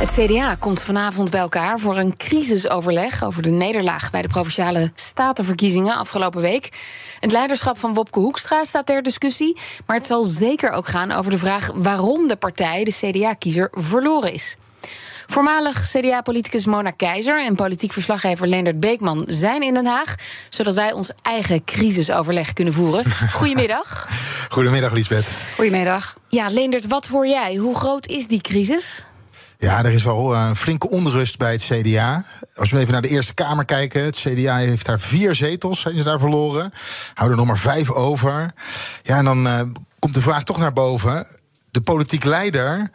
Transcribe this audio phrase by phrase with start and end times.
[0.00, 4.90] Het CDA komt vanavond bij elkaar voor een crisisoverleg over de nederlaag bij de provinciale
[4.94, 6.68] statenverkiezingen afgelopen week.
[7.20, 11.30] Het leiderschap van Wopke Hoekstra staat ter discussie, maar het zal zeker ook gaan over
[11.30, 14.56] de vraag waarom de partij, de CDA-kiezer, verloren is.
[15.26, 20.14] Voormalig CDA-politicus Mona Keizer en politiek verslaggever Leendert Beekman zijn in Den Haag,
[20.48, 23.04] zodat wij ons eigen crisisoverleg kunnen voeren.
[23.32, 24.08] Goedemiddag.
[24.48, 25.28] Goedemiddag, Liesbeth.
[25.54, 26.16] Goedemiddag.
[26.28, 27.56] Ja, Leendert, wat hoor jij?
[27.56, 29.04] Hoe groot is die crisis?
[29.60, 32.24] Ja, er is wel een flinke onrust bij het CDA.
[32.54, 34.04] Als we even naar de Eerste Kamer kijken.
[34.04, 36.72] Het CDA heeft daar vier zetels, zijn ze daar verloren.
[37.14, 38.52] Houden er nog maar vijf over.
[39.02, 39.60] Ja, en dan uh,
[39.98, 41.26] komt de vraag toch naar boven.
[41.70, 42.90] De politiek leider.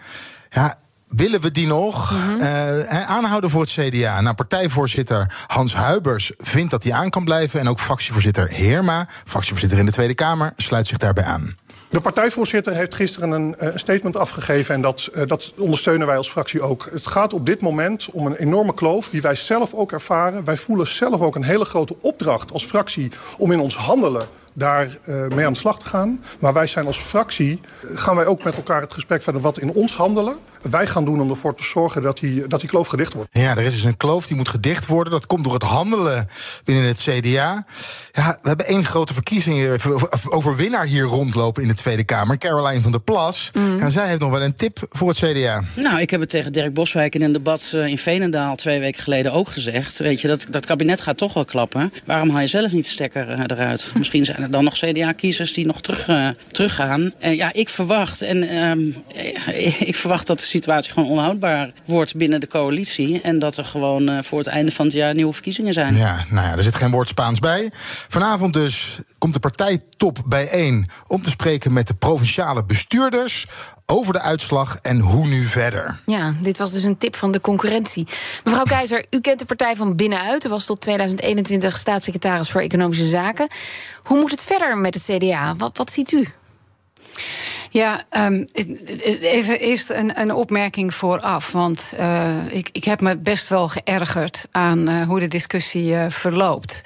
[0.49, 0.75] Ja,
[1.07, 4.21] willen we die nog uh, aanhouden voor het CDA?
[4.21, 7.59] Nou, partijvoorzitter Hans Huibers vindt dat hij aan kan blijven.
[7.59, 11.55] En ook fractievoorzitter Heerma, fractievoorzitter in de Tweede Kamer, sluit zich daarbij aan.
[11.95, 16.29] De partijvoorzitter heeft gisteren een uh, statement afgegeven en dat, uh, dat, ondersteunen wij als
[16.29, 16.87] fractie ook.
[16.91, 20.45] Het gaat op dit moment om een enorme kloof die wij zelf ook ervaren.
[20.45, 24.87] Wij voelen zelf ook een hele grote opdracht als fractie om in ons handelen daar
[25.09, 26.23] uh, mee aan de slag te gaan.
[26.39, 29.71] Maar wij zijn als fractie, gaan wij ook met elkaar het gesprek verder wat in
[29.71, 30.37] ons handelen
[30.69, 33.29] wij gaan doen om ervoor te zorgen dat die, dat die kloof gedicht wordt.
[33.31, 35.13] Ja, er is dus een kloof die moet gedicht worden.
[35.13, 36.27] Dat komt door het handelen
[36.63, 37.65] binnen het CDA.
[38.11, 39.79] Ja, we hebben één grote verkiezing,
[40.29, 42.37] overwinnaar hier rondlopen in de Tweede Kamer.
[42.37, 43.51] Caroline van der Plas.
[43.53, 43.79] Mm.
[43.79, 45.63] En zij heeft nog wel een tip voor het CDA.
[45.73, 49.03] Nou, ik heb het tegen Dirk Boswijk in een debat eh, in Veenendaal twee weken
[49.03, 49.97] geleden ook gezegd.
[49.97, 51.93] Weet je, dat, dat kabinet gaat toch wel klappen.
[52.05, 53.91] Waarom haal je zelf niet de stekker eh, eruit?
[53.97, 57.13] Misschien zijn dan nog CDA-kiezers die nog terug, uh, teruggaan.
[57.19, 58.95] En ja, ik verwacht, en um,
[59.91, 63.21] ik verwacht dat de situatie gewoon onhoudbaar wordt binnen de coalitie.
[63.21, 65.95] En dat er gewoon voor het einde van het jaar nieuwe verkiezingen zijn.
[65.95, 67.69] Ja, nou ja, er zit geen woord Spaans bij.
[68.07, 73.45] Vanavond dus komt de partijtop bijeen om te spreken met de provinciale bestuurders
[73.85, 75.99] over de uitslag en hoe nu verder.
[76.05, 78.07] Ja, dit was dus een tip van de concurrentie.
[78.43, 80.45] Mevrouw Keizer, u kent de partij van binnenuit.
[80.45, 83.47] U was tot 2021 staatssecretaris voor Economische Zaken.
[84.03, 85.55] Hoe moet het verder met het CDA?
[85.55, 86.27] Wat, wat ziet u?
[87.69, 88.45] Ja, um,
[89.21, 91.51] even eerst een, een opmerking vooraf.
[91.51, 96.05] Want uh, ik, ik heb me best wel geërgerd aan uh, hoe de discussie uh,
[96.09, 96.81] verloopt.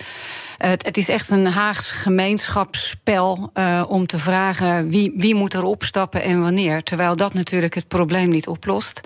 [0.60, 5.64] Het, het, is echt een Haags gemeenschapsspel uh, om te vragen wie, wie moet er
[5.64, 6.84] opstappen en wanneer.
[6.84, 9.02] Terwijl dat natuurlijk het probleem niet oplost.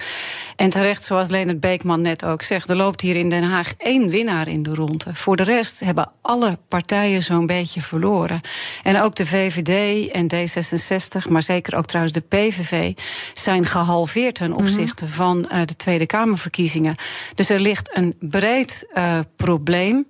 [0.56, 4.10] En terecht, zoals Leonard Beekman net ook zegt, er loopt hier in Den Haag één
[4.10, 5.06] winnaar in de ronde.
[5.14, 8.42] Voor de rest hebben alle partijen zo'n beetje verloren.
[8.84, 12.94] En ook de VVD en D66, maar zeker ook trouwens de PVV,
[13.34, 14.60] zijn gehalveerd ten mhm.
[14.60, 16.96] opzichte van uh, de Tweede Kamerverkiezingen.
[17.36, 20.08] Dus er ligt een breed uh, probleem.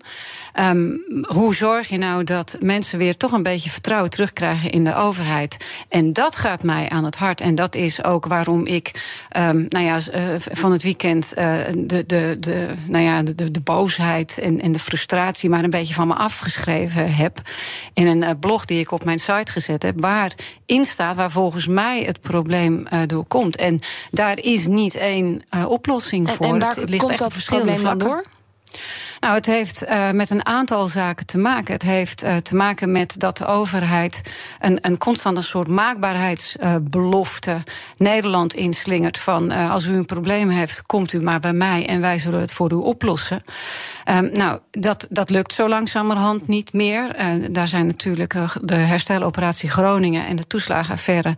[0.60, 1.02] Um,
[1.34, 5.58] hoe zorg je nou dat mensen weer toch een beetje vertrouwen terugkrijgen in de overheid?
[5.90, 7.42] En dat gaat mij aan het hart.
[7.42, 8.92] En dat is ook waarom ik
[9.38, 13.62] um, nou ja, uh, van het weekend uh, de, de, de, nou ja, de, de
[13.62, 17.42] boosheid en, en de frustratie maar een beetje van me afgeschreven heb.
[17.94, 21.68] In een uh, blog die ik op mijn site gezet heb, waarin staat waar volgens
[21.68, 23.56] mij het probleem uh, door komt.
[23.56, 23.80] En
[24.12, 26.46] daar is niet één oplossing en, voor.
[26.46, 28.26] En waar het ligt komt echt dat verschillende vlakken door?
[29.24, 31.74] Nou, het heeft uh, met een aantal zaken te maken.
[31.74, 34.22] Het heeft uh, te maken met dat de overheid
[34.60, 37.64] een, een constante soort maakbaarheidsbelofte
[37.98, 39.18] Nederland inslingert.
[39.18, 42.40] Van uh, als u een probleem heeft, komt u maar bij mij en wij zullen
[42.40, 43.44] het voor u oplossen.
[44.10, 47.16] Um, nou, dat, dat lukt zo langzamerhand niet meer.
[47.52, 51.34] Daar zijn natuurlijk de hersteloperatie Groningen en de toeslagenaffaire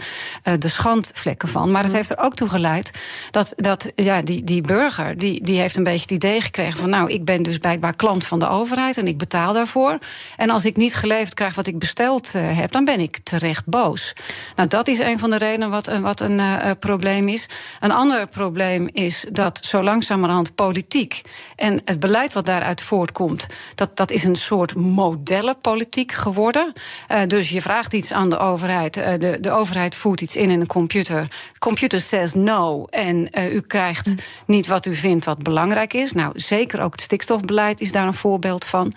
[0.59, 1.71] de schandvlekken van.
[1.71, 2.91] Maar het heeft er ook toe geleid
[3.31, 6.89] dat, dat ja, die, die burger die, die heeft een beetje het idee gekregen van
[6.89, 9.97] nou, ik ben dus blijkbaar klant van de overheid en ik betaal daarvoor.
[10.37, 14.13] En als ik niet geleverd krijg wat ik besteld heb, dan ben ik terecht boos.
[14.55, 16.41] Nou, dat is een van de redenen wat, wat een
[16.79, 17.49] probleem is.
[17.79, 21.21] Een ander probleem is dat zo langzamerhand politiek
[21.55, 26.73] en het beleid wat daar daaruit voortkomt, dat, dat is een soort modellenpolitiek geworden.
[27.11, 28.97] Uh, dus je vraagt iets aan de overheid.
[28.97, 31.27] Uh, de, de overheid voert iets in in een computer.
[31.59, 32.85] Computer says no.
[32.89, 34.13] En u krijgt
[34.45, 36.11] niet wat u vindt wat belangrijk is.
[36.11, 38.93] Nou, zeker ook het stikstofbeleid is daar een voorbeeld van.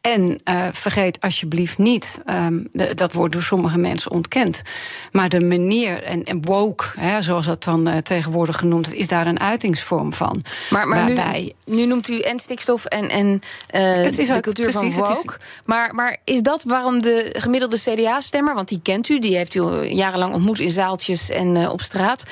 [0.00, 4.62] En uh, vergeet alsjeblieft niet, um, de, dat wordt door sommige mensen ontkend.
[5.12, 9.08] Maar de manier, en, en woke, hè, zoals dat dan uh, tegenwoordig genoemd is, is
[9.08, 10.44] daar een uitingsvorm van.
[10.70, 13.40] Maar, maar waarbij, nu, nu noemt u en stikstof en, en uh,
[14.04, 15.34] het is de cultuur precies, van woke.
[15.38, 19.54] Is, maar, maar is dat waarom de gemiddelde CDA-stemmer, want die kent u, die heeft
[19.54, 22.22] u jarenlang ontmoet in zaaltjes en op straat,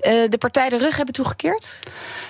[0.00, 1.78] de partij de rug hebben toegekeerd?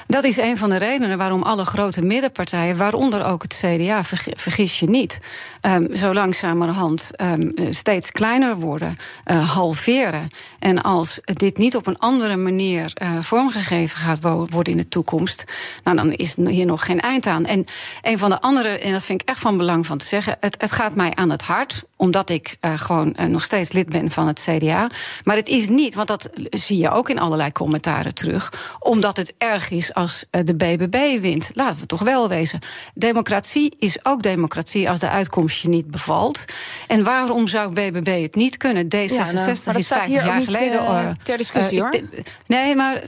[0.07, 4.05] Dat is een van de redenen waarom alle grote middenpartijen, waaronder ook het CDA,
[4.37, 5.19] vergis je niet,
[5.63, 8.97] um, zo langzamerhand um, steeds kleiner worden,
[9.31, 10.29] uh, halveren.
[10.59, 15.45] En als dit niet op een andere manier uh, vormgegeven gaat worden in de toekomst,
[15.83, 17.47] nou, dan is hier nog geen eind aan.
[17.47, 17.65] En
[18.03, 20.61] een van de andere, en dat vind ik echt van belang van te zeggen, het,
[20.61, 24.27] het gaat mij aan het hart, omdat ik uh, gewoon nog steeds lid ben van
[24.27, 24.91] het CDA.
[25.25, 29.35] Maar het is niet, want dat zie je ook in allerlei commentaren terug, omdat het
[29.39, 31.51] erg is als de BBB wint.
[31.55, 32.61] Laten we toch wel wezen.
[32.95, 36.45] Democratie is ook democratie als de uitkomst je niet bevalt.
[36.87, 38.85] En waarom zou BBB het niet kunnen?
[38.85, 41.19] D66 ja, nou, is 50 jaar niet, geleden.
[41.23, 42.01] Ter discussie hoor.
[42.47, 43.03] Nee, maar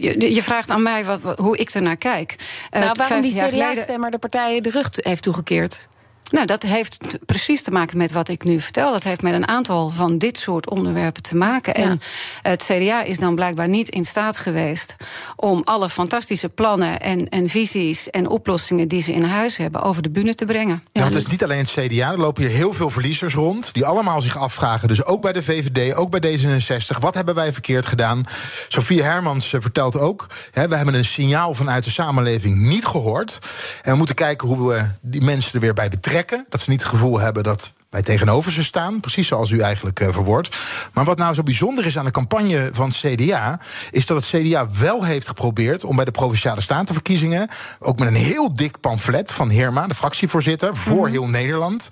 [0.00, 2.36] je, je, vraagt aan mij wat, hoe ik ernaar kijk.
[2.70, 5.88] nou, waarom die CDA-stemmer de partijen de rug heeft toegekeerd?
[6.30, 8.92] Nou, dat heeft precies te maken met wat ik nu vertel.
[8.92, 11.80] Dat heeft met een aantal van dit soort onderwerpen te maken.
[11.80, 11.88] Ja.
[11.88, 12.00] En
[12.42, 14.96] het CDA is dan blijkbaar niet in staat geweest
[15.36, 20.02] om alle fantastische plannen en, en visies en oplossingen die ze in huis hebben over
[20.02, 20.82] de bühne te brengen.
[20.92, 23.84] Ja, het is niet alleen het CDA, er lopen hier heel veel verliezers rond, die
[23.84, 24.88] allemaal zich afvragen.
[24.88, 26.98] Dus ook bij de VVD, ook bij D66.
[27.00, 28.26] Wat hebben wij verkeerd gedaan?
[28.68, 33.38] Sofie Hermans eh, vertelt ook: hè, we hebben een signaal vanuit de samenleving niet gehoord.
[33.82, 36.19] En we moeten kijken hoe we die mensen er weer bij betrekken.
[36.48, 39.00] Dat ze niet het gevoel hebben dat wij tegenover ze staan.
[39.00, 40.56] Precies zoals u eigenlijk uh, verwoordt.
[40.92, 43.60] Maar wat nou zo bijzonder is aan de campagne van het CDA...
[43.90, 47.48] is dat het CDA wel heeft geprobeerd om bij de Provinciale Statenverkiezingen...
[47.78, 50.76] ook met een heel dik pamflet van Heerma, de fractievoorzitter...
[50.76, 51.10] voor mhm.
[51.10, 51.88] heel Nederland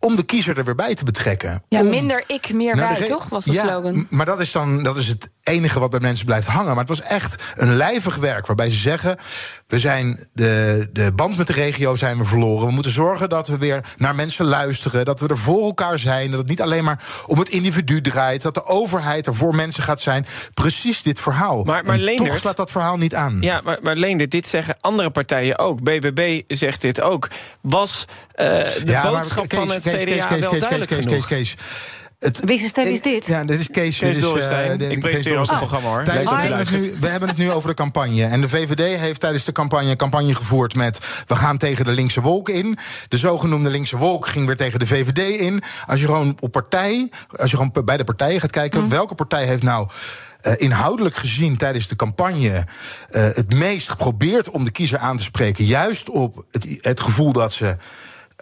[0.00, 1.62] om de kiezer er weer bij te betrekken.
[1.68, 3.28] Ja, minder ik, meer nou, wij, toch?
[3.28, 4.06] Was de ja, slogan.
[4.10, 6.74] Maar dat is dan dat is het enige wat bij mensen blijft hangen.
[6.74, 9.16] Maar het was echt een lijvig werk waarbij ze zeggen:
[9.66, 12.66] we zijn de, de band met de regio zijn we verloren.
[12.66, 16.30] We moeten zorgen dat we weer naar mensen luisteren, dat we er voor elkaar zijn,
[16.30, 19.82] dat het niet alleen maar om het individu draait, dat de overheid er voor mensen
[19.82, 20.26] gaat zijn.
[20.54, 21.64] Precies dit verhaal.
[21.64, 23.38] Maar, maar Leendert, toch slaat dat verhaal niet aan.
[23.40, 25.82] Ja, maar, maar Leendert, dit zeggen andere partijen ook.
[25.82, 27.28] BBB zegt dit ook.
[27.60, 28.04] Was
[28.36, 31.28] uh, de ja, boodschap van het CDA Kees, wel duidelijk genoeg?
[32.18, 33.26] Het, Wie stem is dit?
[33.26, 33.98] Ja, dit is Kees.
[33.98, 36.04] Kees dus, uh, ik presenteer ook het programma hoor.
[36.04, 38.24] Tijdens, we, hebben nu, we, hebben het nu, over de campagne.
[38.24, 40.98] En de VVD heeft tijdens de campagne een campagne gevoerd met...
[41.26, 42.78] we gaan tegen de linkse wolk in.
[43.08, 45.62] De zogenoemde linkse wolk ging weer tegen de VVD in.
[45.86, 48.82] Als je gewoon op partij, als je gewoon bij de partijen gaat kijken...
[48.82, 48.88] Mm.
[48.88, 49.88] welke partij heeft nou...
[50.42, 52.64] Uh, inhoudelijk gezien tijdens de campagne uh,
[53.10, 55.64] het meest geprobeerd om de kiezer aan te spreken.
[55.64, 57.76] Juist op het, het gevoel dat ze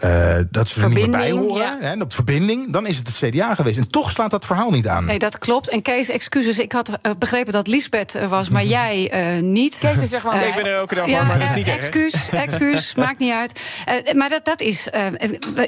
[0.05, 1.57] uh, dat ze er niet meer bij horen.
[1.57, 1.81] Ja.
[1.81, 3.79] En op verbinding, dan is het het CDA geweest.
[3.79, 5.05] En toch slaat dat verhaal niet aan.
[5.05, 5.69] Nee, dat klopt.
[5.69, 6.59] En Kees, excuses.
[6.59, 9.79] Ik had uh, begrepen dat Lisbeth er was, maar jij uh, niet.
[9.81, 10.41] Kees is er gewoon.
[10.41, 13.63] ik ben er ook dag ja, maar dat is niet excuus, excuus, maakt niet uit.
[14.15, 14.89] maar dat, dat is.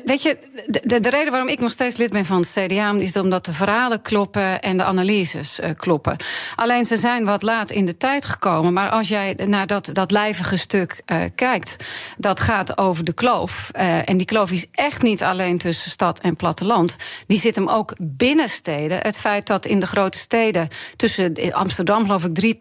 [0.05, 0.37] weet je,
[0.67, 3.53] de, de, reden waarom ik nog steeds lid ben van het CDA is omdat de
[3.53, 6.17] verhalen kloppen en de analyses kloppen.
[6.57, 8.73] Alleen ze zijn wat laat in de tijd gekomen.
[8.73, 11.03] Maar als jij naar dat, dat lijvige stuk
[11.35, 11.77] kijkt,
[12.17, 13.71] dat gaat over de kloof.
[14.05, 16.97] en die kloof is echt niet alleen tussen stad en platteland.
[17.26, 18.99] Die zit hem ook binnen steden.
[18.99, 22.56] Het feit dat in de grote steden tussen Amsterdam geloof ik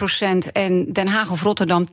[0.47, 1.89] 3% en Den Haag of Rotterdam 10%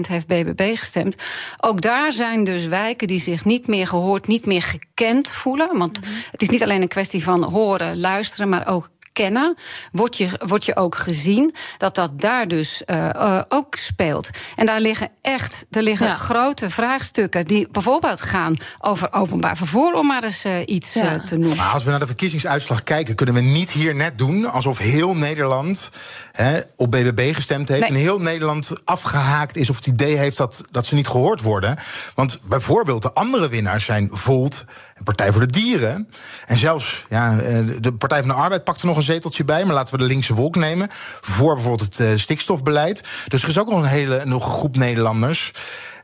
[0.00, 1.16] heeft BBB gestemd.
[1.60, 5.78] Ook daar zijn dus wijken die zich niet meer gehoord, niet meer gekend voelen.
[5.78, 6.10] Want mhm.
[6.30, 9.56] het is niet alleen een kwestie van horen, luisteren, maar ook kennen,
[9.92, 14.30] word je, word je ook gezien dat dat daar dus uh, ook speelt.
[14.56, 20.06] En daar liggen echt er liggen grote vraagstukken die bijvoorbeeld gaan over openbaar vervoer, om
[20.06, 21.56] maar eens uh, iets te noemen.
[21.56, 25.14] Maar als we naar de verkiezingsuitslag kijken, kunnen we niet hier net doen alsof heel
[25.14, 25.90] Nederland
[26.32, 30.64] hè, op BBB gestemd heeft en heel Nederland afgehaakt is of het idee heeft dat,
[30.70, 31.76] dat ze niet gehoord worden.
[32.14, 34.64] Want bijvoorbeeld de andere winnaars zijn Volt
[34.94, 36.08] en Partij voor de Dieren.
[36.46, 37.36] En zelfs ja,
[37.80, 39.64] de Partij van de Arbeid pakt er nog een zeteltje bij.
[39.64, 40.88] Maar laten we de linkse wolk nemen.
[41.20, 43.04] Voor bijvoorbeeld het uh, stikstofbeleid.
[43.28, 45.11] Dus er is ook nog een hele nog groep Nederlanders.
[45.12, 45.52] spannech.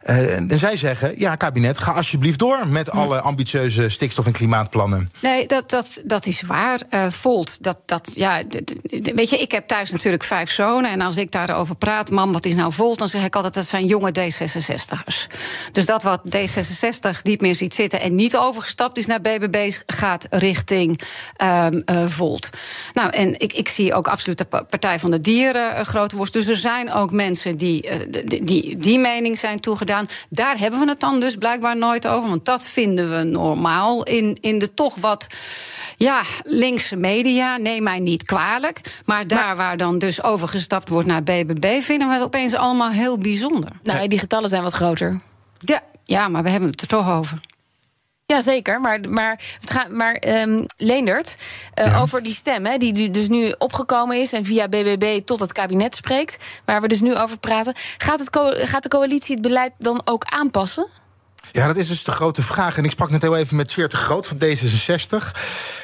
[0.05, 5.12] Uh, en zij zeggen, ja, kabinet, ga alsjeblieft door met alle ambitieuze stikstof- en klimaatplannen.
[5.21, 6.81] Nee, dat, dat, dat is waar.
[6.90, 8.43] Uh, Volt, dat, dat, ja,
[9.14, 10.90] weet je, ik heb thuis natuurlijk vijf zonen.
[10.90, 12.99] En als ik daarover praat, mam, wat is nou Volt?
[12.99, 15.26] Dan zeg ik altijd, dat zijn jonge D66'ers.
[15.73, 20.26] Dus dat wat D66 niet meer ziet zitten en niet overgestapt is naar BBB, gaat
[20.31, 21.00] richting
[21.43, 22.50] um, uh, Volt.
[22.93, 26.33] Nou, en ik, ik zie ook absoluut de Partij van de Dieren grote worst.
[26.33, 27.88] Dus er zijn ook mensen die,
[28.25, 29.98] die die, die mening zijn toegedaan.
[29.99, 30.17] Gedaan.
[30.28, 32.28] Daar hebben we het dan dus blijkbaar nooit over.
[32.28, 35.26] Want dat vinden we normaal in, in de toch wat
[35.97, 38.81] ja, linkse media, neem mij niet kwalijk.
[39.05, 41.81] Maar daar waar dan dus overgestapt wordt naar BBB...
[41.83, 43.71] vinden we het opeens allemaal heel bijzonder.
[43.83, 45.21] Nou, die getallen zijn wat groter.
[45.59, 47.40] Ja, ja maar we hebben het er toch over.
[48.32, 51.37] Jazeker, maar, maar, het gaat, maar um, Leendert,
[51.75, 54.32] uh, over die stem hè, die dus nu opgekomen is...
[54.32, 57.75] en via BBB tot het kabinet spreekt, waar we dus nu over praten...
[57.99, 60.87] gaat, het gaat de coalitie het beleid dan ook aanpassen?
[61.52, 62.76] Ja, dat is dus de grote vraag.
[62.76, 65.38] En ik sprak net heel even met Sveert de Groot van D66.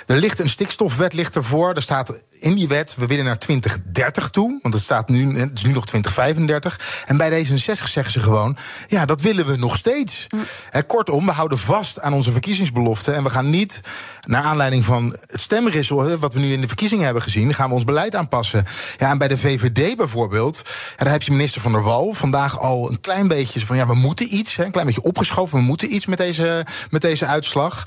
[0.06, 1.74] Er ligt een stikstofwet ligt ervoor.
[1.74, 4.58] Er staat in die wet, we willen naar 2030 toe.
[4.62, 7.04] Want het, staat nu, het is nu nog 2035.
[7.06, 10.26] En bij D66 zeggen ze gewoon, ja, dat willen we nog steeds.
[10.28, 10.86] Mm.
[10.86, 13.14] kortom, we houden vast aan onze verkiezingsbeloften.
[13.14, 13.80] En we gaan niet,
[14.26, 16.18] naar aanleiding van het stemrissel...
[16.18, 17.54] wat we nu in de verkiezingen hebben gezien...
[17.54, 18.64] gaan we ons beleid aanpassen.
[18.96, 20.62] Ja, en bij de VVD bijvoorbeeld...
[20.96, 23.66] Ja, daar heb je minister Van der Wal vandaag al een klein beetje...
[23.66, 25.58] van ja, we moeten iets, hè, een klein beetje opgeschoven...
[25.58, 27.84] we moeten iets met deze, met deze uitslag.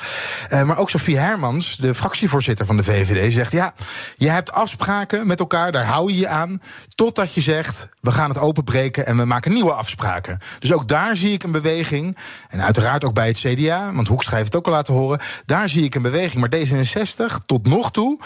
[0.50, 3.34] Uh, maar ook Sofie Hermans, de fractievoorzitter van de VVD...
[3.34, 3.74] zegt, ja,
[4.16, 6.62] je hebt afspraken met elkaar, daar hou je je aan.
[6.96, 10.39] Totdat je zegt, we gaan het openbreken en we maken nieuwe afspraken.
[10.60, 12.17] Dus ook daar zie ik een beweging.
[12.50, 15.20] En uiteraard ook bij het CDA, want Hoekstra heeft het ook al laten horen.
[15.46, 16.41] Daar zie ik een beweging.
[16.41, 18.20] Maar D66, tot nog toe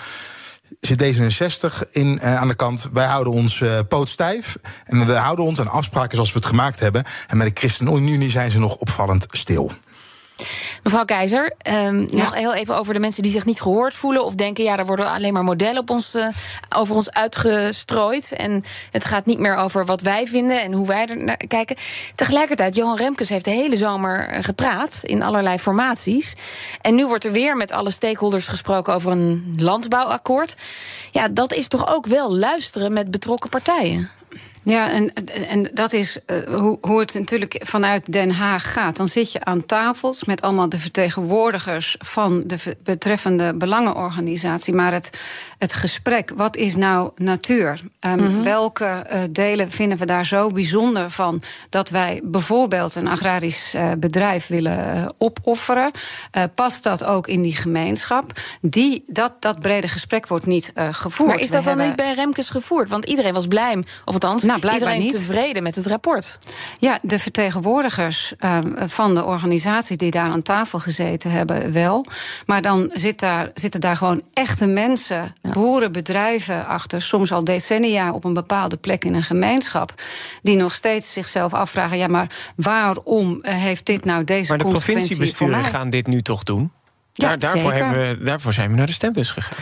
[0.80, 2.90] zit D66 in, uh, aan de kant.
[2.94, 4.58] Wij houden ons uh, poot stijf.
[4.86, 7.04] En we houden ons aan afspraken zoals we het gemaakt hebben.
[7.28, 9.72] En met de ChristenUnie zijn ze nog opvallend stil.
[10.84, 14.36] Mevrouw Keizer, um, nog heel even over de mensen die zich niet gehoord voelen of
[14.36, 16.28] denken: ja, er worden alleen maar modellen op ons, uh,
[16.76, 18.32] over ons uitgestrooid.
[18.32, 21.76] En het gaat niet meer over wat wij vinden en hoe wij er naar kijken.
[22.16, 26.34] Tegelijkertijd, Johan Remkes heeft de hele zomer eh, gepraat in allerlei formaties.
[26.82, 30.56] En nu wordt er weer met alle stakeholders gesproken over een landbouwakkoord.
[31.12, 34.10] Ja, dat is toch ook wel luisteren met betrokken partijen?
[34.64, 35.14] Ja, en,
[35.48, 38.96] en dat is uh, hoe, hoe het natuurlijk vanuit Den Haag gaat.
[38.96, 44.74] Dan zit je aan tafels met allemaal de vertegenwoordigers van de betreffende belangenorganisatie.
[44.74, 45.20] Maar het,
[45.58, 47.82] het gesprek, wat is nou natuur?
[48.00, 53.76] Um, Welke uh, delen vinden we daar zo bijzonder van dat wij bijvoorbeeld een agrarisch
[53.76, 55.92] uh, bedrijf willen opofferen?
[56.56, 58.32] past dat ook in die gemeenschap?
[58.62, 61.30] Die, dat, dat brede gesprek wordt niet gevoerd.
[61.30, 62.90] Maar is dat dan niet bij Remkes gevoerd?
[62.90, 65.28] Want iedereen was blij, of althans nou, blijkbaar Iedereen niet.
[65.28, 66.38] tevreden met het rapport.
[66.80, 72.06] Ja, de vertegenwoordigers uh, van de organisaties die daar aan tafel gezeten hebben, wel.
[72.46, 75.52] Maar dan zit daar, zitten daar gewoon echte mensen, ja.
[75.52, 79.94] boeren, bedrijven achter, soms al decennia op een bepaalde plek in een gemeenschap,
[80.42, 85.64] die nog steeds zichzelf afvragen: ja, maar waarom heeft dit nou deze Maar de provinciebesturen
[85.64, 86.72] gaan dit nu toch doen?
[87.14, 89.58] Ja, daarvoor, hebben we, daarvoor zijn we naar de stembus gegaan.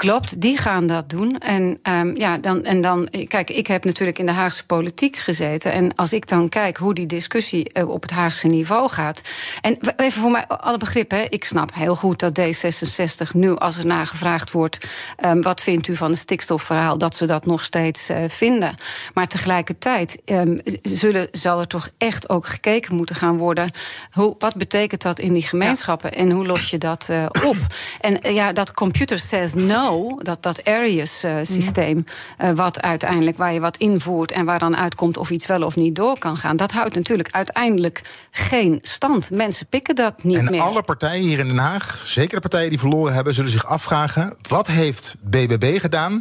[0.00, 1.38] Klopt, die gaan dat doen.
[1.38, 5.72] En, um, ja, dan, en dan, kijk, ik heb natuurlijk in de Haagse politiek gezeten.
[5.72, 9.20] En als ik dan kijk hoe die discussie eh, op het Haagse niveau gaat.
[9.60, 13.76] En even voor mij alle begrip, hè, ik snap heel goed dat D66 nu, als
[13.76, 14.78] er nagevraagd wordt.
[15.24, 18.74] Um, wat vindt u van het stikstofverhaal, dat ze dat nog steeds uh, vinden.
[19.14, 23.70] Maar tegelijkertijd um, zullen, zal er toch echt ook gekeken moeten gaan worden.
[24.10, 27.56] Hoe, wat betekent dat in die gemeenschappen en hoe los je dat uh, op?
[28.00, 29.88] En ja, dat computer says no
[30.22, 32.04] dat dat Arius-systeem,
[32.42, 35.76] uh, wat uiteindelijk waar je wat invoert en waar dan uitkomt of iets wel of
[35.76, 39.30] niet door kan gaan, dat houdt natuurlijk uiteindelijk geen stand.
[39.30, 40.54] Mensen pikken dat niet en meer.
[40.54, 43.66] En alle partijen hier in Den Haag, zeker de partijen die verloren hebben, zullen zich
[43.66, 46.12] afvragen: wat heeft BBB gedaan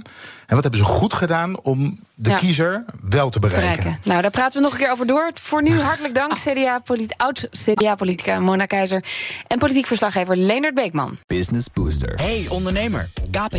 [0.46, 4.00] en wat hebben ze goed gedaan om de kiezer wel te bereiken?
[4.04, 5.32] Nou, daar praten we nog een keer over door.
[5.34, 6.82] Voor nu hartelijk dank, CDA
[7.18, 9.04] oud-CDA-politica Mona Keizer
[9.48, 11.18] en politiek verslaggever Leonard Beekman.
[11.28, 12.14] Business Booster.
[12.16, 13.59] Hey ondernemer, KPN